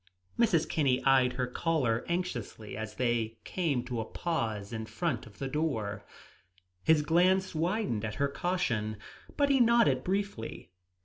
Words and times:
Mrs. 0.39 0.67
Kinney 0.67 1.03
eyed 1.05 1.33
her 1.33 1.45
caller 1.45 2.03
anxiously 2.07 2.75
as 2.75 2.95
they 2.95 3.37
came 3.43 3.83
to 3.83 3.99
a 4.01 4.05
pause 4.05 4.73
in 4.73 4.87
front 4.87 5.27
of 5.27 5.37
the 5.37 5.47
door. 5.47 6.03
His 6.83 7.03
glance 7.03 7.53
widened 7.53 8.03
at 8.03 8.15
her 8.15 8.27
caution, 8.27 8.97
but 9.37 9.49
he 9.49 9.59
nodded 9.59 10.03
briefly. 10.03 10.71